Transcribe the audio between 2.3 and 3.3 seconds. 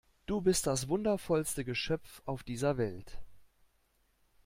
dieser Welt!